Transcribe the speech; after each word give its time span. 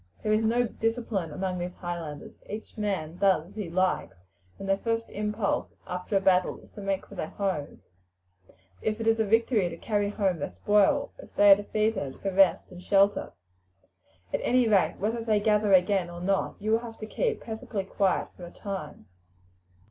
There 0.23 0.33
is 0.33 0.41
no 0.43 0.63
discipline 0.65 1.31
among 1.31 1.59
these 1.59 1.75
Highlanders. 1.75 2.33
Each 2.49 2.75
man 2.75 3.17
does 3.17 3.49
as 3.49 3.55
he 3.55 3.69
likes, 3.69 4.17
and 4.57 4.67
their 4.67 4.79
first 4.79 5.11
impulse 5.11 5.75
after 5.85 6.17
a 6.17 6.19
battle 6.19 6.59
is 6.63 6.71
to 6.71 6.81
make 6.81 7.05
for 7.05 7.13
their 7.13 7.27
homes 7.29 7.83
if 8.81 8.99
it 8.99 9.05
is 9.05 9.19
a 9.19 9.23
victory, 9.23 9.69
to 9.69 9.77
carry 9.77 10.09
home 10.09 10.39
their 10.39 10.49
spoil; 10.49 11.11
if 11.19 11.31
they 11.35 11.51
are 11.51 11.55
defeated, 11.55 12.19
for 12.19 12.31
rest 12.33 12.71
and 12.71 12.81
shelter. 12.81 13.33
At 14.33 14.41
any 14.43 14.67
rate, 14.67 14.95
whether 14.97 15.23
they 15.23 15.39
gather 15.39 15.71
again 15.71 16.09
or 16.09 16.19
not, 16.19 16.55
you 16.59 16.71
will 16.71 16.79
have 16.79 16.97
to 16.97 17.05
keep 17.05 17.41
perfectly 17.41 17.83
quiet 17.83 18.29
for 18.35 18.45
a 18.47 18.51
time. 18.51 19.05